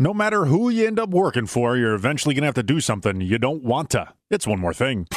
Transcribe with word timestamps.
No 0.00 0.14
matter 0.14 0.44
who 0.44 0.68
you 0.68 0.86
end 0.86 1.00
up 1.00 1.10
working 1.10 1.46
for, 1.46 1.76
you're 1.76 1.94
eventually 1.94 2.32
going 2.32 2.42
to 2.42 2.46
have 2.46 2.54
to 2.54 2.62
do 2.62 2.80
something 2.80 3.20
you 3.20 3.36
don't 3.36 3.64
want 3.64 3.90
to. 3.90 4.06
It's 4.30 4.46
one 4.46 4.60
more 4.60 4.72
thing. 4.72 5.08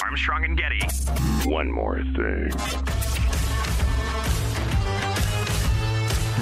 Armstrong 0.00 0.44
and 0.44 0.56
Getty. 0.56 0.78
One 1.50 1.72
more 1.72 1.96
thing. 1.96 2.50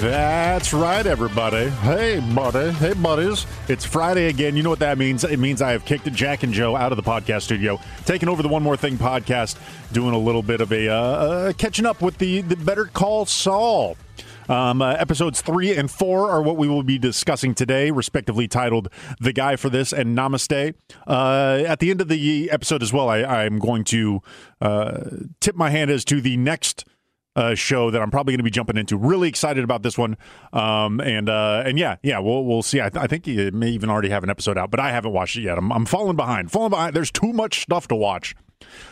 That's 0.03 0.74
right, 0.74 1.06
everybody. 1.06 1.71
Hey, 1.71 2.21
buddy. 2.34 2.71
Hey, 2.72 2.92
buddies. 2.92 3.46
It's 3.67 3.87
Friday 3.87 4.27
again. 4.27 4.55
You 4.55 4.62
know 4.62 4.69
what 4.71 4.80
that 4.80 4.99
means? 4.99 5.25
It 5.25 5.39
means 5.39 5.62
I 5.62 5.73
have 5.73 5.87
kicked 5.87 6.12
Jack 6.12 6.43
and 6.43 6.53
Joe 6.53 6.77
out 6.77 6.93
of 6.93 6.96
the 6.96 7.03
podcast 7.03 7.45
studio, 7.45 7.80
taking 8.05 8.29
over 8.29 8.43
the 8.43 8.49
One 8.49 8.62
More 8.62 8.77
Thing 8.77 8.99
podcast, 8.99 9.57
doing 9.91 10.12
a 10.12 10.19
little 10.19 10.43
bit 10.43 10.61
of 10.61 10.71
a 10.71 10.91
uh, 10.91 10.95
uh, 10.95 11.53
catching 11.55 11.87
up 11.87 12.03
with 12.03 12.19
the, 12.19 12.43
the 12.43 12.57
Better 12.57 12.85
Call 12.85 13.25
Saul. 13.25 13.96
Um, 14.48 14.82
uh, 14.82 14.93
episodes 14.93 15.40
three 15.40 15.77
and 15.77 15.90
four 15.90 16.30
are 16.30 16.43
what 16.43 16.56
we 16.56 16.68
will 16.68 16.82
be 16.82 16.98
discussing 16.98 17.54
today, 17.54 17.90
respectively 17.90 18.48
titled 18.48 18.88
The 19.20 19.32
Guy 19.32 19.57
for 19.57 19.68
This 19.68 19.93
and 19.93 20.17
Namaste. 20.17 20.75
Uh, 21.07 21.62
at 21.67 21.79
the 21.79 21.90
end 21.90 22.00
of 22.00 22.08
the 22.08 22.50
episode 22.50 22.82
as 22.82 22.93
well, 22.93 23.08
I, 23.08 23.44
am 23.44 23.58
going 23.58 23.84
to 23.84 24.20
uh, 24.61 25.00
tip 25.40 25.57
my 25.57 25.70
hand 25.70 25.90
as 25.90 26.04
to 26.07 26.20
the 26.20 26.36
next 26.36 26.84
uh, 27.34 27.54
show 27.54 27.90
that 27.90 28.03
I'm 28.03 28.11
probably 28.11 28.32
going 28.32 28.40
to 28.40 28.44
be 28.44 28.50
jumping 28.50 28.76
into. 28.76 28.96
Really 28.96 29.29
excited 29.29 29.64
about 29.64 29.82
this 29.82 29.96
one, 29.96 30.17
um, 30.53 31.00
and 31.00 31.29
uh, 31.29 31.62
and 31.64 31.79
yeah, 31.79 31.96
yeah, 32.03 32.19
we'll 32.19 32.45
we'll 32.45 32.62
see. 32.62 32.81
I, 32.81 32.91
th- 32.91 33.03
I 33.03 33.06
think 33.06 33.27
it 33.27 33.55
may 33.55 33.70
even 33.70 33.89
already 33.89 34.11
have 34.11 34.22
an 34.22 34.31
episode 34.31 34.59
out, 34.59 34.70
but 34.70 34.81
I 34.81 34.91
haven't 34.91 35.12
watched 35.12 35.36
it 35.36 35.42
yet. 35.42 35.56
I'm, 35.56 35.72
I'm 35.72 35.86
falling 35.86 36.17
behind, 36.17 36.50
falling 36.53 36.70
behind. 36.70 36.95
There's 36.95 37.11
too 37.11 37.33
much 37.33 37.62
stuff 37.62 37.89
to 37.89 37.97
watch. 37.97 38.34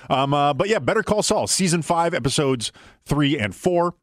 Um, 0.08 0.34
uh, 0.34 0.54
but 0.54 0.68
yeah, 0.68 0.78
Better 0.78 1.02
Call 1.02 1.22
Saul, 1.22 1.46
season 1.46 1.82
five, 1.82 2.14
episodes 2.14 2.72
three 3.04 3.38
and 3.38 3.54
four. 3.54 3.94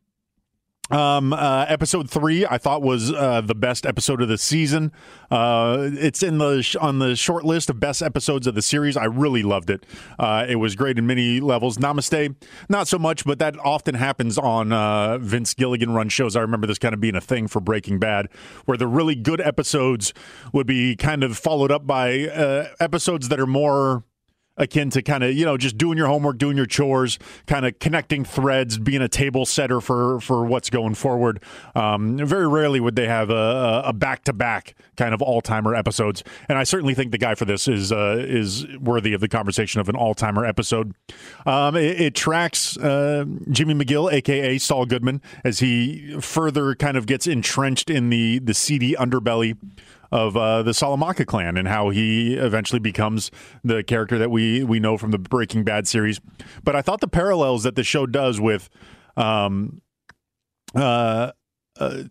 Um, 0.90 1.34
uh, 1.34 1.66
episode 1.68 2.09
three, 2.09 2.46
I 2.46 2.58
thought 2.58 2.82
was 2.82 3.12
uh, 3.12 3.41
the 3.41 3.55
best 3.55 3.86
episode 3.86 4.22
of 4.22 4.30
the 4.30 4.38
season. 4.38 4.91
Uh, 5.30 5.90
it's 5.94 6.23
in 6.23 6.38
the 6.38 6.62
sh- 6.62 6.78
on 6.78 7.00
the 7.00 7.16
short 7.16 7.44
list 7.44 7.70
of 7.70 7.80
best 7.80 8.02
episodes 8.02 8.48
of 8.48 8.56
the 8.56 8.61
series. 8.61 8.95
I 8.95 9.06
really 9.06 9.44
loved 9.44 9.70
it. 9.70 9.86
Uh, 10.17 10.45
it 10.48 10.56
was 10.56 10.76
great 10.76 10.98
in 10.98 11.06
many 11.06 11.39
levels. 11.39 11.78
Namaste, 11.78 12.36
not 12.70 12.88
so 12.88 12.98
much, 12.98 13.26
but 13.26 13.39
that 13.39 13.58
often 13.59 13.95
happens 13.95 14.38
on 14.38 14.72
uh, 14.72 15.17
Vince 15.17 15.53
Gilligan 15.53 15.92
run 15.92 16.09
shows. 16.09 16.36
I 16.36 16.42
remember 16.42 16.67
this 16.67 16.80
kind 16.80 16.94
of 16.94 17.02
being 17.02 17.16
a 17.16 17.22
thing 17.22 17.48
for 17.48 17.59
Breaking 17.59 18.00
Bad, 18.00 18.30
where 18.66 18.78
the 18.78 18.88
really 18.88 19.16
good 19.16 19.42
episodes 19.42 20.14
would 20.54 20.67
be 20.67 20.95
kind 20.95 21.23
of 21.23 21.38
followed 21.38 21.72
up 21.72 21.86
by 21.86 22.28
uh, 22.28 22.70
episodes 22.80 23.30
that 23.30 23.39
are 23.39 23.48
more 23.48 24.04
akin 24.58 24.89
to 24.91 25.02
kind 25.02 25.23
of 25.23 25.33
you 25.33 25.45
know 25.45 25.58
just 25.58 25.77
doing 25.77 25.97
your 25.97 26.08
homework, 26.08 26.38
doing 26.38 26.58
your 26.58 26.66
chores, 26.66 27.19
kind 27.45 27.66
of 27.66 27.80
connecting 27.80 28.23
threads, 28.25 28.77
being 28.77 29.02
a 29.02 29.09
table 29.09 29.45
setter 29.45 29.81
for 29.81 30.19
for 30.19 30.45
what's 30.45 30.69
going 30.69 30.95
forward. 30.95 31.41
Um, 31.75 32.17
very 32.17 32.47
rarely 32.47 32.80
would 32.80 32.95
they 32.95 33.08
have 33.08 33.30
a 33.30 33.94
back 33.94 34.23
to 34.25 34.33
back 34.33 34.75
kind 34.95 35.14
of 35.14 35.22
all 35.22 35.41
timer 35.41 35.75
episodes, 35.75 36.23
and 36.49 36.58
I 36.58 36.64
certainly 36.64 36.94
think 36.94 37.11
the 37.11 37.17
guy 37.17 37.36
for 37.36 37.45
this 37.45 37.67
is 37.67 37.91
uh, 37.91 38.17
is 38.19 38.67
worthy 38.77 39.14
of 39.14 39.22
the 39.22 39.27
conversation 39.27 39.80
of 39.81 39.89
an 39.89 39.95
all 39.95 40.14
timer 40.14 40.45
episode. 40.45 40.94
Um, 41.45 41.75
it, 41.75 42.02
it, 42.02 42.16
tracks 42.16 42.77
uh, 42.77 43.25
Jimmy 43.49 43.73
McGill, 43.73 44.11
aka 44.11 44.58
Saul 44.58 44.86
Goodman, 44.86 45.21
as 45.44 45.59
he 45.59 46.19
further 46.19 46.75
kind 46.75 46.97
of 46.97 47.05
gets 47.05 47.27
entrenched 47.27 47.89
in 47.89 48.09
the 48.09 48.39
the 48.39 48.53
seedy 48.53 48.94
underbelly 48.94 49.58
of 50.11 50.38
uh, 50.38 50.63
the 50.63 50.73
Salamanca 50.73 51.25
clan 51.25 51.58
and 51.58 51.67
how 51.67 51.89
he 51.89 52.36
eventually 52.36 52.80
becomes 52.80 53.31
the 53.63 53.83
character 53.83 54.17
that 54.17 54.31
we 54.31 54.64
we 54.64 54.80
know 54.80 54.97
from 54.97 55.11
the 55.11 55.17
Breaking 55.17 55.64
Bad 55.64 55.88
series. 55.88 56.19
But 56.64 56.75
I 56.75 56.81
thought 56.81 57.02
the 57.02 57.08
parallels 57.08 57.64
that 57.64 57.75
the 57.75 57.83
show 57.83 58.05
does 58.05 58.39
with 58.39 58.69
um, 59.16 59.81
uh, 60.75 61.31
uh, 61.80 62.03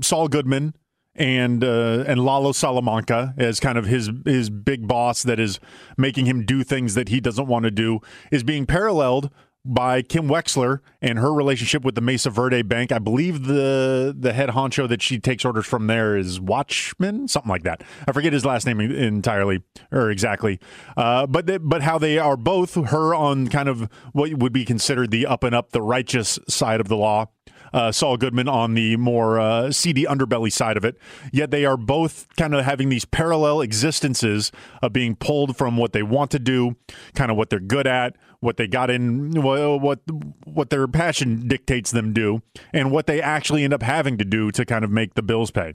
Saul 0.00 0.28
Goodman 0.28 0.74
and 1.14 1.62
uh, 1.62 2.04
and 2.06 2.24
Lalo 2.24 2.52
Salamanca 2.52 3.34
as 3.36 3.60
kind 3.60 3.78
of 3.78 3.86
his 3.86 4.10
his 4.24 4.50
big 4.50 4.88
boss 4.88 5.22
that 5.22 5.38
is 5.38 5.60
making 5.96 6.26
him 6.26 6.44
do 6.44 6.64
things 6.64 6.94
that 6.94 7.08
he 7.08 7.20
doesn't 7.20 7.46
want 7.46 7.64
to 7.64 7.70
do 7.70 8.00
is 8.32 8.42
being 8.42 8.66
paralleled 8.66 9.30
by 9.64 10.02
Kim 10.02 10.28
Wexler 10.28 10.80
and 11.00 11.18
her 11.18 11.32
relationship 11.32 11.84
with 11.84 11.94
the 11.94 12.00
Mesa 12.00 12.30
Verde 12.30 12.62
Bank. 12.62 12.92
I 12.92 12.98
believe 12.98 13.46
the 13.46 14.14
the 14.16 14.32
head 14.32 14.50
honcho 14.50 14.88
that 14.88 15.02
she 15.02 15.18
takes 15.18 15.44
orders 15.44 15.66
from 15.66 15.86
there 15.86 16.16
is 16.16 16.40
Watchman, 16.40 17.28
something 17.28 17.48
like 17.48 17.62
that. 17.62 17.82
I 18.06 18.12
forget 18.12 18.32
his 18.32 18.44
last 18.44 18.66
name 18.66 18.80
entirely 18.80 19.62
or 19.90 20.10
exactly, 20.10 20.60
uh, 20.96 21.26
but 21.26 21.46
they, 21.46 21.58
but 21.58 21.82
how 21.82 21.98
they 21.98 22.18
are 22.18 22.36
both 22.36 22.74
her 22.74 23.14
on 23.14 23.48
kind 23.48 23.68
of 23.68 23.88
what 24.12 24.34
would 24.34 24.52
be 24.52 24.64
considered 24.64 25.10
the 25.10 25.26
up 25.26 25.44
and 25.44 25.54
up, 25.54 25.70
the 25.70 25.82
righteous 25.82 26.38
side 26.48 26.80
of 26.80 26.88
the 26.88 26.96
law, 26.96 27.28
uh, 27.74 27.90
Saul 27.90 28.16
Goodman 28.16 28.48
on 28.48 28.74
the 28.74 28.96
more 28.96 29.40
uh, 29.40 29.72
seedy 29.72 30.04
underbelly 30.04 30.50
side 30.52 30.76
of 30.76 30.84
it. 30.84 30.96
Yet 31.32 31.50
they 31.50 31.64
are 31.64 31.76
both 31.76 32.28
kind 32.36 32.54
of 32.54 32.64
having 32.64 32.88
these 32.88 33.04
parallel 33.04 33.60
existences 33.60 34.52
of 34.80 34.92
being 34.92 35.16
pulled 35.16 35.56
from 35.56 35.76
what 35.76 35.92
they 35.92 36.02
want 36.02 36.30
to 36.30 36.38
do, 36.38 36.76
kind 37.14 37.30
of 37.30 37.36
what 37.36 37.50
they're 37.50 37.58
good 37.58 37.86
at, 37.86 38.16
what 38.44 38.58
they 38.58 38.68
got 38.68 38.90
in, 38.90 39.30
what 39.42 40.00
what 40.44 40.70
their 40.70 40.86
passion 40.86 41.48
dictates 41.48 41.90
them 41.90 42.12
do, 42.12 42.42
and 42.72 42.90
what 42.90 43.06
they 43.06 43.20
actually 43.20 43.64
end 43.64 43.72
up 43.72 43.82
having 43.82 44.18
to 44.18 44.24
do 44.24 44.50
to 44.52 44.64
kind 44.64 44.84
of 44.84 44.90
make 44.90 45.14
the 45.14 45.22
bills 45.22 45.50
pay 45.50 45.74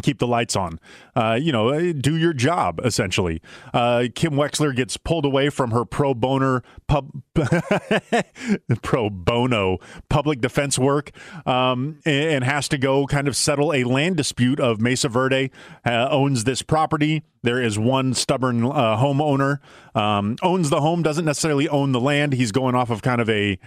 keep 0.00 0.18
the 0.18 0.26
lights 0.26 0.56
on. 0.56 0.80
Uh, 1.14 1.38
you 1.40 1.52
know, 1.52 1.68
uh, 1.68 1.92
do 1.92 2.16
your 2.16 2.32
job 2.32 2.80
essentially. 2.84 3.42
Uh, 3.74 4.04
Kim 4.14 4.32
Wexler 4.32 4.74
gets 4.74 4.96
pulled 4.96 5.26
away 5.26 5.50
from 5.50 5.72
her 5.72 5.84
pro 5.84 6.14
boner 6.14 6.62
pub 6.86 7.10
pro 8.82 9.10
bono 9.10 9.78
public 10.08 10.40
defense 10.40 10.78
work 10.78 11.10
um, 11.46 11.98
and, 12.06 12.42
has 12.42 12.68
to 12.68 12.78
go 12.78 13.06
kind 13.06 13.28
of 13.28 13.36
settle 13.36 13.72
a 13.72 13.84
land 13.84 14.16
dispute 14.16 14.58
of 14.58 14.80
Mesa 14.80 15.08
Verde 15.08 15.50
uh, 15.84 16.08
owns 16.10 16.44
this 16.44 16.62
property. 16.62 17.22
There 17.42 17.62
is 17.62 17.78
one 17.78 18.14
stubborn 18.14 18.64
uh, 18.64 18.96
homeowner 18.96 19.58
um, 19.94 20.36
owns 20.42 20.70
the 20.70 20.80
home, 20.80 21.02
doesn't 21.02 21.24
necessarily 21.24 21.68
own 21.68 21.92
the 21.92 22.00
land. 22.00 22.32
He's 22.32 22.50
going 22.50 22.74
off 22.74 22.90
of 22.90 23.02
kind 23.02 23.20
of 23.20 23.28
a 23.28 23.58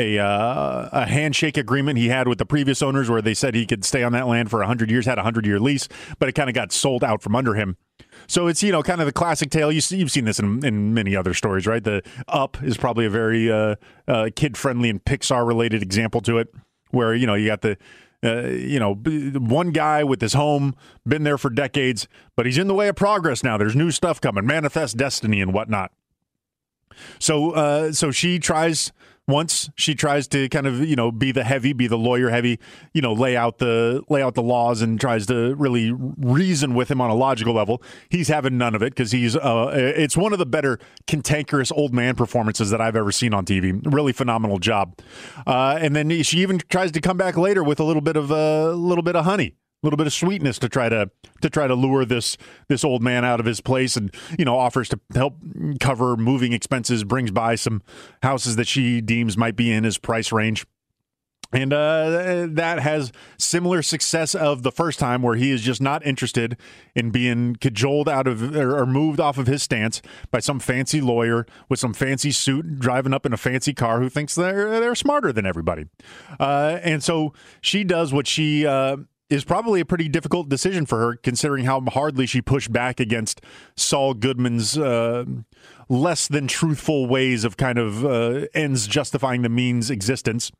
a 0.00 0.18
uh, 0.18 0.88
a 0.92 1.06
handshake 1.06 1.56
agreement 1.56 1.98
he 1.98 2.08
had 2.08 2.26
with 2.26 2.38
the 2.38 2.46
previous 2.46 2.82
owners 2.82 3.10
where 3.10 3.22
they 3.22 3.34
said 3.34 3.54
he 3.54 3.66
could 3.66 3.84
stay 3.84 4.02
on 4.02 4.12
that 4.12 4.26
land 4.26 4.50
for 4.50 4.58
100 4.58 4.90
years, 4.90 5.06
had 5.06 5.18
a 5.18 5.22
100 5.22 5.46
year 5.46 5.60
lease, 5.60 5.88
but 6.18 6.28
it 6.28 6.32
kind 6.32 6.48
of 6.48 6.54
got 6.54 6.72
sold 6.72 7.04
out 7.04 7.22
from 7.22 7.36
under 7.36 7.54
him. 7.54 7.76
So 8.26 8.46
it's 8.46 8.62
you 8.62 8.72
know 8.72 8.82
kind 8.82 9.00
of 9.00 9.06
the 9.06 9.12
classic 9.12 9.50
tale. 9.50 9.70
You, 9.70 9.82
have 9.98 10.10
seen 10.10 10.24
this 10.24 10.38
in, 10.38 10.64
in, 10.64 10.94
many 10.94 11.14
other 11.14 11.34
stories, 11.34 11.66
right? 11.66 11.84
The 11.84 12.02
Up 12.28 12.62
is 12.62 12.76
probably 12.76 13.06
a 13.06 13.10
very 13.10 13.50
uh, 13.50 13.76
uh, 14.08 14.30
kid 14.34 14.56
friendly 14.56 14.88
and 14.88 15.04
Pixar 15.04 15.46
related 15.46 15.82
example 15.82 16.20
to 16.22 16.38
it, 16.38 16.52
where 16.90 17.14
you 17.14 17.26
know 17.26 17.34
you 17.34 17.46
got 17.46 17.60
the 17.60 17.76
uh, 18.22 18.48
you 18.48 18.78
know, 18.78 18.94
one 18.94 19.70
guy 19.70 20.04
with 20.04 20.20
his 20.20 20.34
home, 20.34 20.74
been 21.08 21.22
there 21.22 21.38
for 21.38 21.48
decades, 21.48 22.06
but 22.36 22.44
he's 22.44 22.58
in 22.58 22.68
the 22.68 22.74
way 22.74 22.88
of 22.88 22.94
progress 22.94 23.42
now. 23.42 23.56
There's 23.56 23.74
new 23.74 23.90
stuff 23.90 24.20
coming, 24.20 24.44
manifest 24.44 24.98
destiny 24.98 25.40
and 25.40 25.54
whatnot. 25.54 25.90
So, 27.18 27.52
uh, 27.52 27.92
so 27.92 28.10
she 28.10 28.38
tries 28.38 28.92
once 29.28 29.70
she 29.76 29.94
tries 29.94 30.26
to 30.28 30.48
kind 30.48 30.66
of 30.66 30.80
you 30.80 30.96
know 30.96 31.12
be 31.12 31.32
the 31.32 31.44
heavy 31.44 31.72
be 31.72 31.86
the 31.86 31.98
lawyer 31.98 32.30
heavy 32.30 32.58
you 32.94 33.02
know 33.02 33.12
lay 33.12 33.36
out 33.36 33.58
the 33.58 34.02
lay 34.08 34.22
out 34.22 34.34
the 34.34 34.42
laws 34.42 34.82
and 34.82 35.00
tries 35.00 35.26
to 35.26 35.54
really 35.56 35.92
reason 35.92 36.74
with 36.74 36.90
him 36.90 37.00
on 37.00 37.10
a 37.10 37.14
logical 37.14 37.54
level 37.54 37.82
he's 38.08 38.28
having 38.28 38.58
none 38.58 38.74
of 38.74 38.82
it 38.82 38.92
because 38.92 39.12
he's 39.12 39.36
uh, 39.36 39.70
it's 39.72 40.16
one 40.16 40.32
of 40.32 40.38
the 40.38 40.46
better 40.46 40.78
cantankerous 41.06 41.70
old 41.72 41.94
man 41.94 42.14
performances 42.14 42.70
that 42.70 42.80
i've 42.80 42.96
ever 42.96 43.12
seen 43.12 43.32
on 43.32 43.44
tv 43.44 43.80
really 43.84 44.12
phenomenal 44.12 44.58
job. 44.58 44.98
Uh, 45.46 45.78
and 45.80 45.94
then 45.94 46.22
she 46.22 46.38
even 46.38 46.58
tries 46.68 46.92
to 46.92 47.00
come 47.00 47.16
back 47.16 47.36
later 47.36 47.62
with 47.64 47.80
a 47.80 47.84
little 47.84 48.02
bit 48.02 48.16
of 48.16 48.30
a 48.30 48.34
uh, 48.34 48.72
little 48.72 49.02
bit 49.02 49.16
of 49.16 49.24
honey 49.24 49.54
little 49.82 49.96
bit 49.96 50.06
of 50.06 50.12
sweetness 50.12 50.58
to 50.58 50.68
try 50.68 50.88
to 50.88 51.10
to 51.40 51.50
try 51.50 51.66
to 51.66 51.74
lure 51.74 52.04
this 52.04 52.36
this 52.68 52.84
old 52.84 53.02
man 53.02 53.24
out 53.24 53.40
of 53.40 53.46
his 53.46 53.60
place 53.60 53.96
and 53.96 54.14
you 54.38 54.44
know 54.44 54.56
offers 54.56 54.88
to 54.88 55.00
help 55.14 55.36
cover 55.80 56.16
moving 56.16 56.52
expenses 56.52 57.04
brings 57.04 57.30
by 57.30 57.54
some 57.54 57.82
houses 58.22 58.56
that 58.56 58.66
she 58.66 59.00
deems 59.00 59.36
might 59.36 59.56
be 59.56 59.72
in 59.72 59.84
his 59.84 59.98
price 59.98 60.32
range 60.32 60.66
and 61.52 61.72
uh, 61.72 62.46
that 62.48 62.78
has 62.78 63.10
similar 63.36 63.82
success 63.82 64.36
of 64.36 64.62
the 64.62 64.70
first 64.70 65.00
time 65.00 65.20
where 65.20 65.34
he 65.34 65.50
is 65.50 65.62
just 65.62 65.80
not 65.80 66.06
interested 66.06 66.56
in 66.94 67.10
being 67.10 67.56
cajoled 67.56 68.08
out 68.08 68.28
of 68.28 68.54
or 68.56 68.86
moved 68.86 69.18
off 69.18 69.36
of 69.36 69.48
his 69.48 69.62
stance 69.62 70.00
by 70.30 70.38
some 70.38 70.60
fancy 70.60 71.00
lawyer 71.00 71.46
with 71.68 71.80
some 71.80 71.92
fancy 71.92 72.30
suit 72.30 72.78
driving 72.78 73.12
up 73.12 73.26
in 73.26 73.32
a 73.32 73.36
fancy 73.36 73.74
car 73.74 74.00
who 74.00 74.08
thinks 74.08 74.36
they're 74.36 74.78
they're 74.78 74.94
smarter 74.94 75.32
than 75.32 75.44
everybody. 75.44 75.86
Uh, 76.38 76.78
and 76.82 77.02
so 77.02 77.32
she 77.60 77.82
does 77.82 78.12
what 78.12 78.28
she 78.28 78.64
uh, 78.64 78.96
is 79.30 79.44
probably 79.44 79.80
a 79.80 79.84
pretty 79.84 80.08
difficult 80.08 80.48
decision 80.48 80.84
for 80.84 80.98
her, 80.98 81.16
considering 81.16 81.64
how 81.64 81.80
hardly 81.80 82.26
she 82.26 82.42
pushed 82.42 82.72
back 82.72 82.98
against 83.00 83.40
Saul 83.76 84.12
Goodman's 84.12 84.76
uh, 84.76 85.24
less 85.88 86.28
than 86.28 86.48
truthful 86.48 87.06
ways 87.06 87.44
of 87.44 87.56
kind 87.56 87.78
of 87.78 88.04
uh, 88.04 88.46
ends 88.52 88.86
justifying 88.86 89.42
the 89.42 89.48
means 89.48 89.90
existence. 89.90 90.50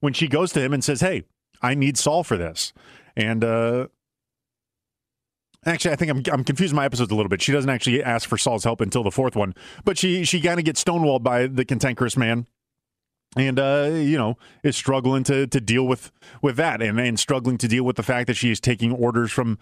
When 0.00 0.12
she 0.12 0.26
goes 0.26 0.52
to 0.52 0.60
him 0.60 0.72
and 0.72 0.82
says, 0.82 1.00
"Hey, 1.00 1.24
I 1.62 1.74
need 1.74 1.96
Saul 1.96 2.24
for 2.24 2.36
this," 2.36 2.72
and 3.16 3.44
uh, 3.44 3.88
Actually, 5.66 5.92
I 5.92 5.96
think 5.96 6.10
I'm 6.10 6.22
I'm 6.32 6.44
confusing 6.44 6.76
my 6.76 6.84
episodes 6.84 7.10
a 7.10 7.14
little 7.14 7.30
bit. 7.30 7.40
She 7.40 7.52
doesn't 7.52 7.70
actually 7.70 8.02
ask 8.02 8.28
for 8.28 8.36
Saul's 8.36 8.64
help 8.64 8.80
until 8.80 9.02
the 9.02 9.10
fourth 9.10 9.34
one, 9.34 9.54
but 9.84 9.96
she 9.96 10.24
she 10.24 10.40
kind 10.40 10.58
of 10.58 10.64
gets 10.64 10.82
stonewalled 10.82 11.22
by 11.22 11.46
the 11.46 11.64
cantankerous 11.64 12.16
man 12.16 12.46
and 13.36 13.58
uh, 13.58 13.90
you 13.92 14.16
know 14.16 14.36
is 14.62 14.76
struggling 14.76 15.24
to 15.24 15.46
to 15.46 15.60
deal 15.60 15.86
with 15.86 16.10
with 16.42 16.56
that 16.56 16.82
and, 16.82 16.98
and 17.00 17.18
struggling 17.18 17.58
to 17.58 17.68
deal 17.68 17.84
with 17.84 17.96
the 17.96 18.02
fact 18.02 18.26
that 18.26 18.34
she 18.34 18.50
is 18.50 18.60
taking 18.60 18.92
orders 18.92 19.32
from 19.32 19.58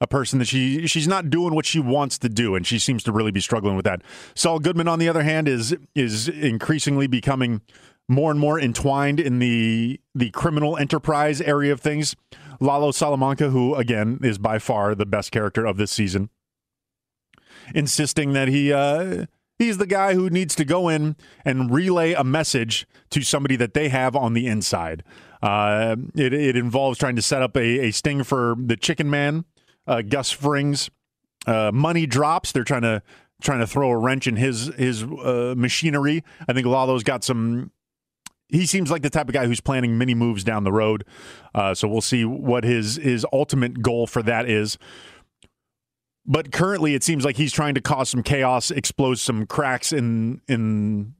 a 0.00 0.06
person 0.06 0.38
that 0.38 0.46
she 0.46 0.86
she's 0.86 1.08
not 1.08 1.30
doing 1.30 1.54
what 1.54 1.66
she 1.66 1.78
wants 1.78 2.18
to 2.18 2.28
do 2.28 2.54
and 2.54 2.66
she 2.66 2.78
seems 2.78 3.02
to 3.04 3.12
really 3.12 3.30
be 3.30 3.40
struggling 3.40 3.76
with 3.76 3.84
that. 3.84 4.02
Saul 4.34 4.58
Goodman 4.58 4.88
on 4.88 4.98
the 4.98 5.08
other 5.08 5.22
hand 5.22 5.48
is 5.48 5.76
is 5.94 6.28
increasingly 6.28 7.06
becoming 7.06 7.62
more 8.08 8.30
and 8.30 8.38
more 8.38 8.60
entwined 8.60 9.18
in 9.18 9.38
the 9.38 10.00
the 10.14 10.30
criminal 10.30 10.76
enterprise 10.76 11.40
area 11.40 11.72
of 11.72 11.80
things. 11.80 12.14
Lalo 12.60 12.90
Salamanca 12.90 13.50
who 13.50 13.74
again 13.74 14.20
is 14.22 14.38
by 14.38 14.58
far 14.58 14.94
the 14.94 15.06
best 15.06 15.32
character 15.32 15.64
of 15.66 15.76
this 15.76 15.90
season 15.90 16.30
insisting 17.74 18.32
that 18.32 18.48
he 18.48 18.72
uh 18.72 19.26
He's 19.64 19.78
the 19.78 19.86
guy 19.86 20.12
who 20.12 20.28
needs 20.28 20.54
to 20.56 20.64
go 20.66 20.90
in 20.90 21.16
and 21.42 21.72
relay 21.72 22.12
a 22.12 22.22
message 22.22 22.86
to 23.08 23.22
somebody 23.22 23.56
that 23.56 23.72
they 23.72 23.88
have 23.88 24.14
on 24.14 24.34
the 24.34 24.46
inside. 24.46 25.02
Uh, 25.42 25.96
it, 26.14 26.34
it, 26.34 26.54
involves 26.54 26.98
trying 26.98 27.16
to 27.16 27.22
set 27.22 27.40
up 27.40 27.56
a, 27.56 27.86
a 27.86 27.90
sting 27.90 28.24
for 28.24 28.56
the 28.58 28.76
Chicken 28.76 29.08
Man, 29.08 29.46
uh, 29.86 30.02
Gus 30.02 30.30
Fring's 30.30 30.90
uh, 31.46 31.70
money 31.72 32.04
drops. 32.04 32.52
They're 32.52 32.62
trying 32.62 32.82
to 32.82 33.02
trying 33.40 33.60
to 33.60 33.66
throw 33.66 33.90
a 33.90 33.96
wrench 33.96 34.26
in 34.26 34.36
his 34.36 34.66
his 34.76 35.02
uh, 35.02 35.54
machinery. 35.56 36.22
I 36.46 36.52
think 36.52 36.66
Lalo's 36.66 37.02
got 37.02 37.24
some. 37.24 37.70
He 38.48 38.66
seems 38.66 38.90
like 38.90 39.00
the 39.00 39.08
type 39.08 39.28
of 39.28 39.34
guy 39.34 39.46
who's 39.46 39.62
planning 39.62 39.96
many 39.96 40.14
moves 40.14 40.44
down 40.44 40.64
the 40.64 40.72
road. 40.72 41.04
Uh, 41.54 41.72
so 41.74 41.88
we'll 41.88 42.02
see 42.02 42.26
what 42.26 42.64
his 42.64 42.96
his 42.96 43.24
ultimate 43.32 43.80
goal 43.80 44.06
for 44.06 44.22
that 44.22 44.46
is. 44.46 44.76
But 46.26 46.52
currently, 46.52 46.94
it 46.94 47.02
seems 47.02 47.24
like 47.24 47.36
he's 47.36 47.52
trying 47.52 47.74
to 47.74 47.80
cause 47.80 48.08
some 48.08 48.22
chaos, 48.22 48.70
expose 48.70 49.20
some 49.20 49.46
cracks 49.46 49.92
in 49.92 50.40
in 50.48 51.14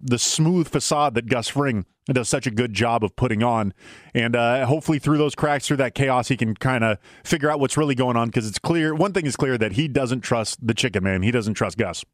the 0.00 0.18
smooth 0.18 0.68
facade 0.68 1.14
that 1.14 1.26
Gus 1.26 1.48
Fring 1.48 1.84
does 2.06 2.28
such 2.28 2.46
a 2.46 2.50
good 2.50 2.72
job 2.72 3.04
of 3.04 3.14
putting 3.16 3.42
on. 3.42 3.74
And 4.14 4.36
uh, 4.36 4.66
hopefully, 4.66 4.98
through 4.98 5.18
those 5.18 5.34
cracks, 5.34 5.66
through 5.66 5.78
that 5.78 5.94
chaos, 5.94 6.28
he 6.28 6.36
can 6.36 6.54
kind 6.54 6.84
of 6.84 6.98
figure 7.24 7.50
out 7.50 7.60
what's 7.60 7.76
really 7.76 7.94
going 7.94 8.16
on. 8.16 8.28
Because 8.28 8.48
it's 8.48 8.58
clear, 8.58 8.94
one 8.94 9.12
thing 9.12 9.26
is 9.26 9.36
clear 9.36 9.58
that 9.58 9.72
he 9.72 9.88
doesn't 9.88 10.20
trust 10.20 10.64
the 10.66 10.74
Chicken 10.74 11.02
Man. 11.02 11.22
He 11.22 11.30
doesn't 11.30 11.54
trust 11.54 11.76
Gus. 11.76 12.04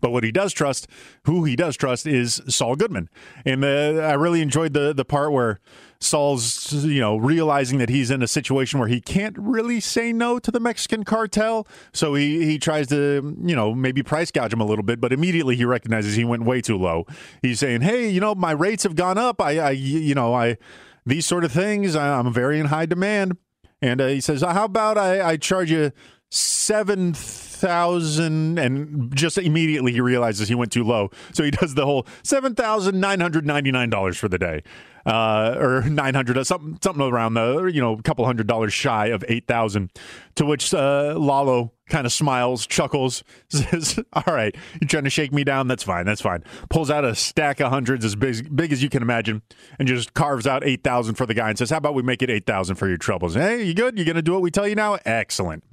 But 0.00 0.10
what 0.10 0.24
he 0.24 0.32
does 0.32 0.52
trust, 0.52 0.86
who 1.24 1.44
he 1.44 1.56
does 1.56 1.76
trust, 1.76 2.06
is 2.06 2.40
Saul 2.48 2.76
Goodman. 2.76 3.08
And 3.44 3.64
uh, 3.64 4.02
I 4.02 4.14
really 4.14 4.40
enjoyed 4.40 4.72
the 4.72 4.92
the 4.92 5.04
part 5.04 5.32
where 5.32 5.60
Saul's, 6.00 6.72
you 6.72 7.00
know, 7.00 7.16
realizing 7.16 7.78
that 7.78 7.88
he's 7.88 8.10
in 8.10 8.22
a 8.22 8.28
situation 8.28 8.78
where 8.78 8.88
he 8.88 9.00
can't 9.00 9.36
really 9.36 9.80
say 9.80 10.12
no 10.12 10.38
to 10.38 10.50
the 10.52 10.60
Mexican 10.60 11.02
cartel. 11.02 11.66
So 11.92 12.14
he, 12.14 12.44
he 12.44 12.58
tries 12.58 12.86
to, 12.88 13.36
you 13.42 13.56
know, 13.56 13.74
maybe 13.74 14.04
price 14.04 14.30
gouge 14.30 14.52
him 14.52 14.60
a 14.60 14.64
little 14.64 14.84
bit, 14.84 15.00
but 15.00 15.12
immediately 15.12 15.56
he 15.56 15.64
recognizes 15.64 16.14
he 16.14 16.24
went 16.24 16.44
way 16.44 16.60
too 16.60 16.78
low. 16.78 17.04
He's 17.42 17.58
saying, 17.58 17.80
hey, 17.80 18.08
you 18.08 18.20
know, 18.20 18.36
my 18.36 18.52
rates 18.52 18.84
have 18.84 18.94
gone 18.94 19.18
up. 19.18 19.40
I, 19.40 19.58
I 19.58 19.70
you 19.70 20.14
know, 20.14 20.34
I, 20.34 20.56
these 21.04 21.26
sort 21.26 21.42
of 21.42 21.50
things, 21.50 21.96
I'm 21.96 22.32
very 22.32 22.60
in 22.60 22.66
high 22.66 22.86
demand. 22.86 23.36
And 23.82 24.00
uh, 24.00 24.06
he 24.06 24.20
says, 24.20 24.42
how 24.42 24.64
about 24.64 24.98
I, 24.98 25.30
I 25.30 25.36
charge 25.36 25.70
you 25.70 25.90
seven 26.30 27.14
thousand 27.14 28.58
and 28.58 29.14
just 29.16 29.38
immediately 29.38 29.92
he 29.92 30.00
realizes 30.00 30.48
he 30.48 30.54
went 30.54 30.72
too 30.72 30.84
low. 30.84 31.10
So 31.32 31.42
he 31.42 31.50
does 31.50 31.74
the 31.74 31.84
whole 31.84 32.06
seven 32.22 32.54
thousand 32.54 33.00
nine 33.00 33.20
hundred 33.20 33.46
ninety 33.46 33.72
nine 33.72 33.90
dollars 33.90 34.16
for 34.18 34.28
the 34.28 34.38
day. 34.38 34.62
Uh, 35.06 35.56
or 35.58 35.82
900 35.82 36.44
something 36.44 36.78
something 36.82 37.02
around 37.02 37.32
the 37.32 37.64
you 37.66 37.80
know 37.80 37.94
a 37.94 38.02
couple 38.02 38.26
hundred 38.26 38.46
dollars 38.46 38.74
shy 38.74 39.06
of 39.06 39.24
8000 39.26 39.90
to 40.34 40.44
which 40.44 40.74
uh, 40.74 41.14
Lalo 41.16 41.72
kind 41.88 42.06
of 42.06 42.12
smiles 42.12 42.66
chuckles 42.66 43.24
says 43.48 43.98
all 44.12 44.34
right 44.34 44.54
you're 44.80 44.88
trying 44.88 45.04
to 45.04 45.10
shake 45.10 45.32
me 45.32 45.44
down? 45.44 45.68
That's 45.68 45.82
fine 45.82 46.06
that's 46.06 46.20
fine. 46.20 46.44
Pulls 46.70 46.90
out 46.90 47.04
a 47.04 47.14
stack 47.14 47.60
of 47.60 47.70
hundreds 47.70 48.04
as 48.04 48.14
big, 48.14 48.54
big 48.54 48.72
as 48.72 48.82
you 48.82 48.88
can 48.88 49.02
imagine 49.02 49.42
and 49.78 49.88
just 49.88 50.14
carves 50.14 50.46
out 50.46 50.64
8000 50.64 51.14
for 51.14 51.26
the 51.26 51.34
guy 51.34 51.48
and 51.48 51.58
says 51.58 51.70
how 51.70 51.78
about 51.78 51.94
we 51.94 52.02
make 52.02 52.22
it 52.22 52.30
8000 52.30 52.76
for 52.76 52.88
your 52.88 52.98
troubles? 52.98 53.34
Hey 53.34 53.62
you 53.62 53.74
good? 53.74 53.96
You're 53.96 54.06
gonna 54.06 54.22
do 54.22 54.32
what 54.32 54.42
we 54.42 54.50
tell 54.50 54.68
you 54.68 54.74
now? 54.74 54.98
Excellent. 55.04 55.64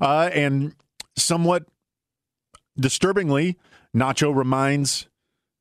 Uh, 0.00 0.30
and 0.32 0.74
somewhat 1.16 1.64
disturbingly 2.78 3.58
Nacho 3.94 4.34
reminds 4.34 5.08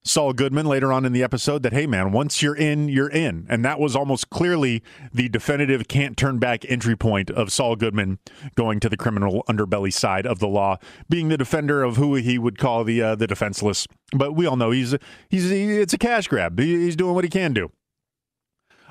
Saul 0.04 0.34
Goodman 0.34 0.66
later 0.66 0.94
on 0.94 1.06
in 1.06 1.12
the 1.12 1.22
episode 1.24 1.62
that, 1.64 1.74
hey, 1.74 1.86
man, 1.86 2.12
once 2.12 2.42
you're 2.42 2.56
in, 2.56 2.88
you're 2.88 3.10
in. 3.10 3.46
And 3.50 3.66
that 3.66 3.80
was 3.80 3.96
almost 3.96 4.30
clearly 4.30 4.82
the 5.14 5.28
definitive 5.28 5.88
can't 5.88 6.16
turn 6.16 6.40
back 6.40 6.64
entry 6.70 6.96
point 6.96 7.30
of 7.30 7.52
Saul 7.52 7.76
Goodman 7.76 8.20
going 8.56 8.80
to 8.80 8.90
the 8.90 8.98
criminal 8.98 9.44
underbelly 9.50 9.94
side 9.94 10.26
of 10.26 10.40
the 10.40 10.48
law, 10.48 10.78
being 11.10 11.28
the 11.28 11.38
defender 11.38 11.84
of 11.84 11.98
who 11.98 12.16
he 12.16 12.38
would 12.38 12.58
call 12.58 12.84
the 12.84 13.02
uh, 13.02 13.16
the 13.16 13.28
defenseless. 13.28 13.88
But 14.14 14.34
we 14.34 14.46
all 14.46 14.56
know 14.56 14.72
he's 14.72 14.96
he's 15.30 15.50
he, 15.50 15.80
it's 15.80 15.94
a 15.94 15.98
cash 15.98 16.28
grab. 16.28 16.58
He, 16.60 16.86
he's 16.86 16.96
doing 16.96 17.14
what 17.14 17.24
he 17.24 17.30
can 17.30 17.54
do. 17.54 17.72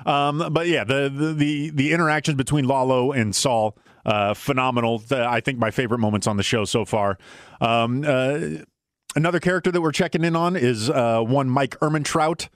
Um, 0.05 0.47
but 0.51 0.67
yeah, 0.67 0.83
the, 0.83 1.09
the, 1.13 1.33
the 1.33 1.69
the 1.71 1.91
interactions 1.91 2.37
between 2.37 2.65
Lalo 2.65 3.11
and 3.11 3.35
Saul, 3.35 3.77
uh, 4.05 4.33
phenomenal. 4.33 5.03
I 5.11 5.41
think 5.41 5.57
my 5.59 5.71
favorite 5.71 5.99
moments 5.99 6.27
on 6.27 6.37
the 6.37 6.43
show 6.43 6.65
so 6.65 6.85
far. 6.85 7.17
Um, 7.59 8.05
uh, 8.07 8.63
Another 9.15 9.39
character 9.39 9.71
that 9.71 9.81
we're 9.81 9.91
checking 9.91 10.23
in 10.23 10.35
on 10.35 10.55
is 10.55 10.89
uh, 10.89 11.21
one 11.21 11.49
Mike 11.49 11.79
Ehrmantraut. 11.79 12.49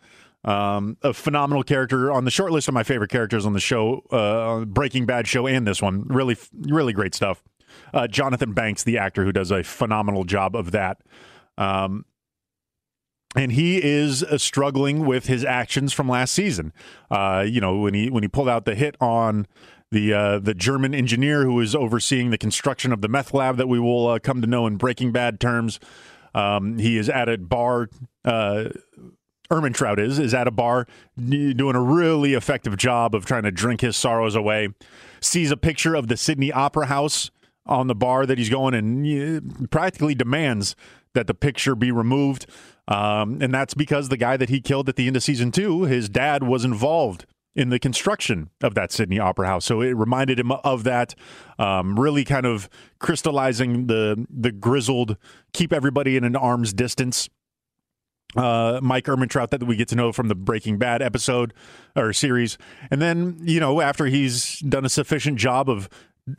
Um, 0.46 0.98
a 1.02 1.14
phenomenal 1.14 1.64
character 1.64 2.12
on 2.12 2.26
the 2.26 2.32
short 2.32 2.52
list 2.52 2.68
of 2.68 2.74
my 2.74 2.84
favorite 2.84 3.10
characters 3.10 3.46
on 3.46 3.54
the 3.54 3.62
show, 3.62 4.02
uh, 4.12 4.66
Breaking 4.66 5.06
Bad 5.06 5.28
show, 5.28 5.48
and 5.48 5.66
this 5.66 5.82
one. 5.82 6.06
Really, 6.08 6.38
really 6.54 6.94
great 6.94 7.16
stuff. 7.16 7.42
Uh, 7.94 8.08
Jonathan 8.08 8.54
Banks, 8.54 8.84
the 8.84 8.98
actor 8.98 9.24
who 9.24 9.32
does 9.32 9.52
a 9.52 9.64
phenomenal 9.64 10.26
job 10.26 10.56
of 10.56 10.72
that. 10.72 10.98
Um, 11.58 12.06
and 13.36 13.52
he 13.52 13.84
is 13.84 14.22
uh, 14.24 14.38
struggling 14.38 15.06
with 15.06 15.26
his 15.26 15.44
actions 15.44 15.94
from 15.94 16.08
last 16.08 16.34
season. 16.34 16.74
Uh, 17.10 17.46
you 17.48 17.62
know, 17.62 17.78
when 17.78 17.94
he 17.94 18.10
when 18.10 18.24
he 18.24 18.30
pulled 18.30 18.50
out 18.50 18.66
the 18.66 18.76
hit 18.76 18.96
on 19.02 19.48
the 19.92 20.14
uh, 20.14 20.40
the 20.40 20.54
German 20.54 20.94
engineer 20.94 21.44
who 21.44 21.54
was 21.54 21.74
overseeing 21.74 22.30
the 22.30 22.38
construction 22.38 22.92
of 22.92 23.02
the 23.02 23.08
meth 23.08 23.34
lab 23.34 23.58
that 23.58 23.68
we 23.68 23.80
will 23.80 24.08
uh, 24.08 24.20
come 24.20 24.42
to 24.42 24.48
know 24.48 24.68
in 24.68 24.76
Breaking 24.76 25.12
Bad 25.12 25.40
terms. 25.40 25.80
Um, 26.34 26.78
he 26.78 26.98
is 26.98 27.10
at 27.10 27.30
a 27.30 27.38
bar. 27.38 27.90
Uh, 28.26 28.70
Ehrmantraut 29.52 30.00
is 30.00 30.20
is 30.20 30.34
at 30.34 30.48
a 30.48 30.52
bar 30.52 30.88
doing 31.18 31.76
a 31.76 31.82
really 31.82 32.34
effective 32.34 32.78
job 32.78 33.14
of 33.14 33.26
trying 33.26 33.44
to 33.44 33.52
drink 33.52 33.82
his 33.82 33.96
sorrows 33.96 34.36
away. 34.36 34.70
Sees 35.22 35.52
a 35.52 35.58
picture 35.58 35.96
of 35.96 36.08
the 36.08 36.18
Sydney 36.18 36.52
Opera 36.52 36.88
House 36.88 37.30
on 37.66 37.88
the 37.88 37.96
bar 37.96 38.26
that 38.26 38.38
he's 38.38 38.50
going 38.50 38.74
and 38.74 39.70
practically 39.70 40.16
demands 40.16 40.76
that 41.14 41.28
the 41.28 41.34
picture 41.34 41.76
be 41.76 41.92
removed. 41.92 42.46
Um, 42.88 43.42
and 43.42 43.54
that's 43.54 43.74
because 43.74 44.10
the 44.10 44.18
guy 44.18 44.36
that 44.38 44.50
he 44.50 44.60
killed 44.60 44.90
at 44.90 44.96
the 44.96 45.08
end 45.08 45.16
of 45.16 45.24
season 45.24 45.52
two, 45.52 45.84
his 45.84 46.10
dad 46.10 46.44
was 46.44 46.66
involved 46.66 47.26
in 47.56 47.70
the 47.70 47.80
construction 47.80 48.50
of 48.62 48.76
that 48.76 48.92
Sydney 48.92 49.20
Opera 49.20 49.48
House. 49.48 49.66
So 49.66 49.82
it 49.82 49.96
reminded 49.96 50.40
him 50.40 50.52
of 50.52 50.84
that, 50.86 51.16
um, 51.60 52.00
really 52.00 52.24
kind 52.24 52.46
of 52.46 52.70
crystallizing 53.00 53.88
the 53.88 54.26
the 54.30 54.52
grizzled, 54.52 55.18
keep 55.54 55.72
everybody 55.72 56.18
in 56.18 56.24
an 56.24 56.36
arm's 56.36 56.74
distance. 56.74 57.30
Uh, 58.36 58.80
Mike 58.82 59.06
Ehrmantraut 59.06 59.52
that 59.52 59.62
we 59.64 59.76
get 59.76 59.88
to 59.90 59.96
know 59.96 60.12
from 60.12 60.28
the 60.28 60.34
Breaking 60.34 60.80
Bad 60.80 61.04
episode 61.04 61.54
or 61.96 62.12
series, 62.14 62.58
and 62.90 63.00
then 63.00 63.38
you 63.42 63.60
know 63.60 63.80
after 63.80 64.08
he's 64.08 64.60
done 64.60 64.86
a 64.86 64.90
sufficient 64.90 65.38
job 65.38 65.70
of 65.70 65.88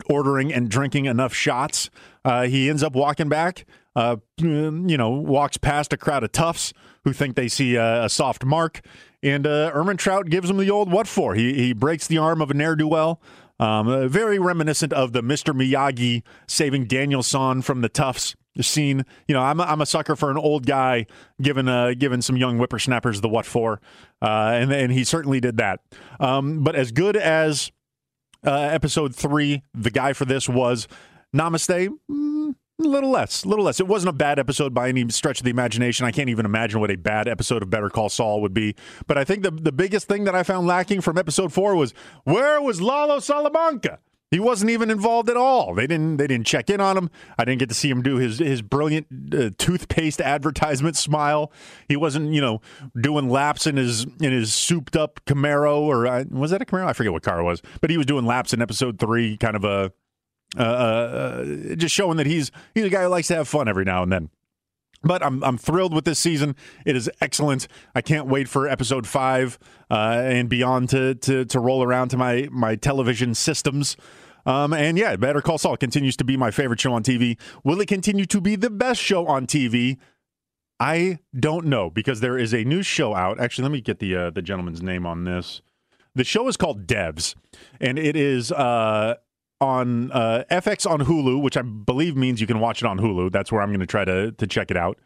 ordering 0.09 0.51
and 0.53 0.69
drinking 0.69 1.05
enough 1.05 1.33
shots, 1.33 1.89
uh, 2.25 2.43
he 2.43 2.69
ends 2.69 2.83
up 2.83 2.95
walking 2.95 3.29
back. 3.29 3.65
Uh, 3.95 4.17
you 4.37 4.97
know, 4.97 5.09
walks 5.09 5.55
past 5.55 5.93
a 5.93 5.97
crowd 5.97 6.21
of 6.21 6.31
toughs 6.33 6.73
who 7.05 7.13
think 7.13 7.37
they 7.37 7.47
see 7.47 7.75
a, 7.75 8.03
a 8.03 8.09
soft 8.09 8.43
mark, 8.43 8.81
and 9.25 9.47
uh, 9.47 9.71
Ehrmantraut 9.73 10.29
gives 10.29 10.49
him 10.49 10.57
the 10.57 10.69
old 10.69 10.91
what 10.91 11.07
for. 11.07 11.33
He, 11.33 11.53
he 11.53 11.73
breaks 11.73 12.07
the 12.07 12.19
arm 12.19 12.41
of 12.41 12.51
a 12.51 12.53
ne'er 12.53 12.75
do 12.75 12.87
well. 12.87 13.19
Um, 13.59 13.87
uh, 13.87 14.07
very 14.07 14.37
reminiscent 14.37 14.93
of 14.93 15.13
the 15.13 15.21
Mr. 15.21 15.53
Miyagi 15.53 16.23
saving 16.47 16.85
Daniel-san 16.85 17.61
from 17.61 17.81
the 17.81 17.89
Toughs 17.89 18.35
scene. 18.61 19.05
You 19.27 19.33
know, 19.33 19.41
I'm 19.41 19.59
a, 19.59 19.63
I'm 19.63 19.81
a 19.81 19.85
sucker 19.85 20.15
for 20.15 20.29
an 20.29 20.37
old 20.37 20.65
guy 20.65 21.07
giving 21.41 21.67
uh, 21.67 21.93
giving 21.97 22.21
some 22.21 22.37
young 22.37 22.57
whippersnappers 22.57 23.21
the 23.21 23.29
what 23.29 23.45
for, 23.45 23.81
uh, 24.21 24.51
and 24.53 24.71
and 24.71 24.91
he 24.91 25.03
certainly 25.03 25.39
did 25.39 25.57
that. 25.57 25.79
Um, 26.19 26.63
but 26.63 26.75
as 26.75 26.91
good 26.91 27.15
as 27.15 27.71
uh, 28.45 28.51
episode 28.51 29.15
three, 29.15 29.63
the 29.73 29.91
guy 29.91 30.13
for 30.13 30.25
this 30.25 30.47
was 30.49 30.87
Namaste. 31.33 31.89
Mm, 32.11 32.55
a 32.79 32.83
little 32.83 33.09
less, 33.09 33.43
a 33.43 33.47
little 33.47 33.65
less. 33.65 33.79
It 33.79 33.87
wasn't 33.87 34.09
a 34.09 34.17
bad 34.17 34.39
episode 34.39 34.73
by 34.73 34.89
any 34.89 35.07
stretch 35.09 35.39
of 35.39 35.45
the 35.45 35.51
imagination. 35.51 36.05
I 36.05 36.11
can't 36.11 36.29
even 36.29 36.45
imagine 36.45 36.79
what 36.79 36.91
a 36.91 36.97
bad 36.97 37.27
episode 37.27 37.63
of 37.63 37.69
Better 37.69 37.89
Call 37.89 38.09
Saul 38.09 38.41
would 38.41 38.53
be. 38.53 38.75
But 39.07 39.17
I 39.17 39.23
think 39.23 39.43
the 39.43 39.51
the 39.51 39.71
biggest 39.71 40.07
thing 40.07 40.25
that 40.25 40.35
I 40.35 40.43
found 40.43 40.67
lacking 40.67 41.01
from 41.01 41.17
episode 41.17 41.53
four 41.53 41.75
was 41.75 41.93
where 42.23 42.61
was 42.61 42.81
Lalo 42.81 43.19
Salamanca? 43.19 43.99
He 44.31 44.39
wasn't 44.39 44.71
even 44.71 44.89
involved 44.89 45.29
at 45.29 45.37
all. 45.37 45.75
They 45.75 45.87
didn't. 45.87 46.17
They 46.17 46.27
didn't 46.27 46.47
check 46.47 46.69
in 46.69 46.81
on 46.81 46.97
him. 46.97 47.09
I 47.37 47.45
didn't 47.45 47.59
get 47.59 47.69
to 47.69 47.75
see 47.75 47.89
him 47.89 48.01
do 48.01 48.17
his 48.17 48.39
his 48.39 48.61
brilliant 48.61 49.07
uh, 49.33 49.51
toothpaste 49.57 50.19
advertisement 50.21 50.97
smile. 50.97 51.53
He 51.87 51.95
wasn't, 51.95 52.33
you 52.33 52.41
know, 52.41 52.59
doing 52.99 53.29
laps 53.29 53.67
in 53.67 53.77
his 53.77 54.03
in 54.03 54.31
his 54.31 54.53
souped 54.53 54.97
up 54.97 55.21
Camaro 55.25 55.79
or 55.79 56.07
uh, 56.07 56.25
was 56.29 56.51
that 56.51 56.61
a 56.61 56.65
Camaro? 56.65 56.87
I 56.87 56.93
forget 56.93 57.13
what 57.13 57.23
car 57.23 57.39
it 57.39 57.43
was, 57.43 57.61
but 57.79 57.89
he 57.89 57.97
was 57.97 58.05
doing 58.05 58.25
laps 58.25 58.51
in 58.51 58.61
episode 58.61 58.99
three, 58.99 59.37
kind 59.37 59.55
of 59.55 59.63
a 59.63 59.93
uh, 60.57 60.61
uh, 60.61 61.75
just 61.75 61.93
showing 61.93 62.17
that 62.17 62.25
he's 62.25 62.51
he's 62.73 62.85
a 62.85 62.89
guy 62.89 63.03
who 63.03 63.09
likes 63.09 63.27
to 63.27 63.35
have 63.35 63.47
fun 63.47 63.67
every 63.67 63.85
now 63.85 64.03
and 64.03 64.11
then. 64.11 64.29
But 65.03 65.23
I'm 65.23 65.43
I'm 65.43 65.57
thrilled 65.57 65.93
with 65.93 66.05
this 66.05 66.19
season. 66.19 66.55
It 66.85 66.95
is 66.95 67.09
excellent. 67.21 67.67
I 67.93 68.01
can't 68.01 68.27
wait 68.27 68.49
for 68.49 68.67
episode 68.67 69.05
five 69.07 69.59
uh, 69.91 70.21
and 70.25 70.49
beyond 70.49 70.89
to, 70.89 71.15
to 71.15 71.45
to 71.45 71.59
roll 71.59 71.83
around 71.83 72.09
to 72.09 72.17
my 72.17 72.47
my 72.51 72.75
television 72.75 73.35
systems. 73.35 73.95
Um, 74.47 74.73
and 74.73 74.97
yeah, 74.97 75.15
Better 75.15 75.41
Call 75.41 75.57
Saul 75.57 75.77
continues 75.77 76.15
to 76.17 76.23
be 76.23 76.37
my 76.37 76.51
favorite 76.51 76.79
show 76.79 76.93
on 76.93 77.03
TV. 77.03 77.39
Will 77.63 77.81
it 77.81 77.87
continue 77.87 78.25
to 78.25 78.39
be 78.39 78.55
the 78.55 78.69
best 78.69 79.01
show 79.01 79.25
on 79.25 79.47
TV? 79.47 79.97
I 80.79 81.19
don't 81.37 81.65
know 81.65 81.89
because 81.89 82.19
there 82.19 82.37
is 82.37 82.53
a 82.53 82.63
new 82.63 82.83
show 82.83 83.15
out. 83.15 83.39
Actually, 83.39 83.63
let 83.63 83.71
me 83.71 83.81
get 83.81 83.99
the 83.99 84.15
uh, 84.15 84.29
the 84.31 84.41
gentleman's 84.41 84.81
name 84.81 85.05
on 85.05 85.23
this. 85.23 85.61
The 86.13 86.23
show 86.23 86.47
is 86.47 86.57
called 86.57 86.87
Devs, 86.87 87.35
and 87.79 87.99
it 87.99 88.15
is 88.15 88.51
uh, 88.51 89.15
on 89.65 90.11
uh, 90.11 90.43
FX 90.51 90.89
on 90.89 91.01
Hulu, 91.01 91.41
which 91.41 91.57
I 91.57 91.61
believe 91.61 92.15
means 92.15 92.39
you 92.39 92.47
can 92.47 92.59
watch 92.59 92.81
it 92.81 92.85
on 92.85 92.99
Hulu. 92.99 93.31
That's 93.31 93.51
where 93.51 93.61
I'm 93.61 93.69
going 93.69 93.79
to 93.79 93.85
try 93.85 94.05
to 94.05 94.31
to 94.31 94.47
check 94.47 94.69
it 94.71 94.77
out. 94.77 94.99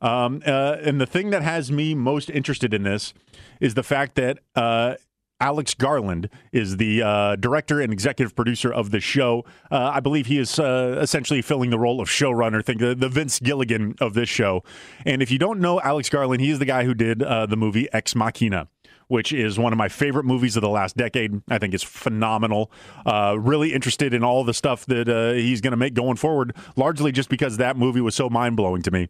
Um, 0.00 0.42
uh, 0.46 0.76
and 0.82 1.00
the 1.00 1.06
thing 1.06 1.30
that 1.30 1.42
has 1.42 1.70
me 1.70 1.94
most 1.94 2.30
interested 2.30 2.74
in 2.74 2.82
this 2.82 3.14
is 3.60 3.74
the 3.74 3.82
fact 3.82 4.14
that 4.16 4.38
uh, 4.54 4.96
Alex 5.40 5.74
Garland 5.74 6.30
is 6.52 6.78
the 6.78 7.02
uh, 7.02 7.36
director 7.36 7.80
and 7.80 7.92
executive 7.92 8.34
producer 8.34 8.72
of 8.72 8.90
the 8.90 9.00
show. 9.00 9.44
Uh, 9.70 9.90
I 9.94 10.00
believe 10.00 10.26
he 10.26 10.38
is 10.38 10.58
uh, 10.58 10.98
essentially 11.00 11.42
filling 11.42 11.70
the 11.70 11.78
role 11.78 12.00
of 12.00 12.08
showrunner, 12.08 12.64
think 12.64 12.80
the, 12.80 12.94
the, 12.94 13.08
Vince 13.08 13.38
Gilligan 13.40 13.94
of 14.00 14.14
this 14.14 14.28
show. 14.28 14.62
And 15.04 15.22
if 15.22 15.30
you 15.30 15.38
don't 15.38 15.60
know 15.60 15.80
Alex 15.80 16.08
Garland, 16.08 16.40
he 16.40 16.50
is 16.50 16.58
the 16.58 16.64
guy 16.64 16.84
who 16.84 16.94
did 16.94 17.22
uh, 17.22 17.46
the 17.46 17.56
movie 17.56 17.88
Ex 17.92 18.14
Machina. 18.14 18.68
Which 19.08 19.32
is 19.32 19.58
one 19.58 19.72
of 19.72 19.78
my 19.78 19.88
favorite 19.88 20.24
movies 20.24 20.56
of 20.56 20.62
the 20.62 20.68
last 20.68 20.96
decade. 20.96 21.40
I 21.48 21.58
think 21.58 21.74
it's 21.74 21.84
phenomenal. 21.84 22.72
Uh, 23.04 23.36
really 23.38 23.72
interested 23.72 24.12
in 24.12 24.24
all 24.24 24.42
the 24.42 24.54
stuff 24.54 24.84
that 24.86 25.08
uh, 25.08 25.32
he's 25.32 25.60
going 25.60 25.70
to 25.70 25.76
make 25.76 25.94
going 25.94 26.16
forward, 26.16 26.56
largely 26.74 27.12
just 27.12 27.28
because 27.28 27.56
that 27.58 27.76
movie 27.76 28.00
was 28.00 28.14
so 28.16 28.28
mind 28.28 28.56
blowing 28.56 28.82
to 28.82 28.90
me. 28.90 29.08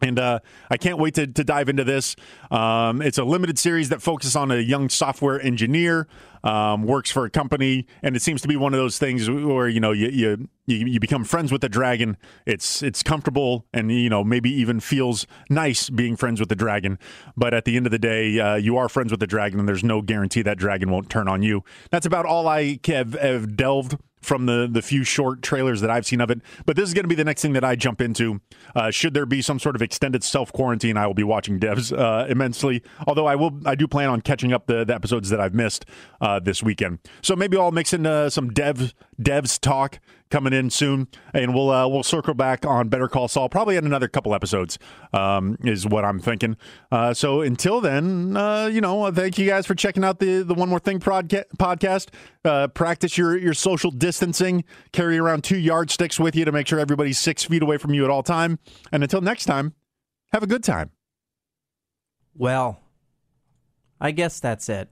And 0.00 0.18
uh, 0.18 0.40
I 0.70 0.76
can't 0.76 0.98
wait 0.98 1.14
to, 1.14 1.26
to 1.26 1.44
dive 1.44 1.68
into 1.68 1.84
this. 1.84 2.14
Um, 2.50 3.02
it's 3.02 3.18
a 3.18 3.24
limited 3.24 3.58
series 3.58 3.88
that 3.88 4.00
focuses 4.00 4.36
on 4.36 4.50
a 4.50 4.58
young 4.58 4.88
software 4.88 5.40
engineer, 5.40 6.06
um, 6.44 6.84
works 6.84 7.10
for 7.10 7.24
a 7.24 7.30
company, 7.30 7.86
and 8.02 8.14
it 8.14 8.22
seems 8.22 8.40
to 8.42 8.48
be 8.48 8.56
one 8.56 8.72
of 8.74 8.78
those 8.78 8.98
things 8.98 9.28
where 9.28 9.68
you 9.68 9.80
know 9.80 9.90
you, 9.90 10.08
you 10.08 10.48
you 10.66 11.00
become 11.00 11.24
friends 11.24 11.50
with 11.50 11.62
the 11.62 11.68
dragon. 11.68 12.16
It's 12.46 12.82
it's 12.82 13.02
comfortable, 13.02 13.66
and 13.72 13.90
you 13.90 14.08
know 14.08 14.22
maybe 14.22 14.50
even 14.50 14.78
feels 14.80 15.26
nice 15.50 15.90
being 15.90 16.14
friends 16.14 16.38
with 16.38 16.48
the 16.48 16.56
dragon. 16.56 16.98
But 17.36 17.54
at 17.54 17.64
the 17.64 17.76
end 17.76 17.86
of 17.86 17.92
the 17.92 17.98
day, 17.98 18.38
uh, 18.38 18.54
you 18.54 18.76
are 18.76 18.88
friends 18.88 19.10
with 19.10 19.20
the 19.20 19.26
dragon, 19.26 19.58
and 19.58 19.68
there's 19.68 19.84
no 19.84 20.00
guarantee 20.00 20.42
that 20.42 20.58
dragon 20.58 20.90
won't 20.90 21.10
turn 21.10 21.26
on 21.26 21.42
you. 21.42 21.64
That's 21.90 22.06
about 22.06 22.24
all 22.24 22.46
I 22.46 22.78
have, 22.86 23.14
have 23.14 23.56
delved 23.56 23.96
from 24.20 24.46
the 24.46 24.68
the 24.70 24.82
few 24.82 25.04
short 25.04 25.42
trailers 25.42 25.80
that 25.80 25.90
I've 25.90 26.06
seen 26.06 26.20
of 26.20 26.30
it. 26.30 26.40
But 26.66 26.76
this 26.76 26.88
is 26.88 26.94
going 26.94 27.04
to 27.04 27.08
be 27.08 27.14
the 27.14 27.24
next 27.24 27.42
thing 27.42 27.52
that 27.54 27.64
I 27.64 27.76
jump 27.76 28.00
into. 28.00 28.40
Uh, 28.74 28.90
should 28.90 29.14
there 29.14 29.26
be 29.26 29.42
some 29.42 29.58
sort 29.58 29.76
of 29.76 29.82
extended 29.82 30.24
self 30.24 30.52
quarantine, 30.52 30.96
I 30.96 31.06
will 31.06 31.14
be 31.14 31.24
watching 31.24 31.58
Devs 31.58 31.96
uh, 31.96 32.26
immensely. 32.28 32.82
Although 33.06 33.26
I 33.26 33.36
will, 33.36 33.60
I 33.64 33.74
do 33.74 33.86
plan 33.86 34.08
on 34.08 34.20
catching 34.20 34.52
up 34.52 34.66
the, 34.66 34.84
the 34.84 34.94
episodes 34.94 35.30
that 35.30 35.40
I've 35.40 35.54
missed 35.54 35.84
uh, 36.20 36.40
this 36.40 36.62
weekend. 36.62 36.98
So 37.22 37.36
maybe 37.36 37.56
I'll 37.56 37.72
mix 37.72 37.92
in 37.92 38.06
uh, 38.06 38.30
some 38.30 38.50
Dev 38.50 38.94
Devs 39.20 39.58
talk 39.58 39.98
coming 40.30 40.52
in 40.52 40.70
soon, 40.70 41.08
and 41.32 41.54
we'll 41.54 41.70
uh, 41.70 41.86
we'll 41.88 42.02
circle 42.02 42.34
back 42.34 42.66
on 42.66 42.88
Better 42.88 43.08
Call 43.08 43.28
Saul 43.28 43.48
probably 43.48 43.76
in 43.76 43.86
another 43.86 44.08
couple 44.08 44.34
episodes. 44.34 44.78
Um, 45.12 45.56
is 45.64 45.86
what 45.86 46.04
I'm 46.04 46.18
thinking. 46.20 46.56
Uh, 46.92 47.14
so 47.14 47.40
until 47.40 47.80
then, 47.80 48.36
uh, 48.36 48.66
you 48.66 48.80
know, 48.80 49.10
thank 49.10 49.38
you 49.38 49.46
guys 49.46 49.66
for 49.66 49.74
checking 49.74 50.04
out 50.04 50.18
the 50.18 50.42
the 50.42 50.54
One 50.54 50.68
More 50.68 50.78
Thing 50.80 51.00
podca- 51.00 51.44
podcast. 51.58 52.08
Uh, 52.44 52.68
practice 52.68 53.16
your 53.16 53.36
your 53.36 53.54
social 53.54 53.90
distancing. 53.90 54.64
Carry 54.92 55.18
around 55.18 55.44
two 55.44 55.58
yardsticks 55.58 56.18
with 56.20 56.36
you 56.36 56.44
to 56.44 56.52
make 56.52 56.66
sure 56.66 56.78
everybody's 56.78 57.18
six 57.18 57.44
feet 57.44 57.62
away 57.62 57.78
from 57.78 57.94
you 57.94 58.04
at 58.04 58.10
all 58.10 58.22
time. 58.22 58.58
And 58.92 59.02
until 59.02 59.20
next 59.20 59.44
time, 59.46 59.74
have 60.32 60.42
a 60.42 60.46
good 60.46 60.62
time. 60.64 60.90
Well, 62.34 62.80
I 64.00 64.12
guess 64.12 64.40
that's 64.40 64.68
it. 64.68 64.88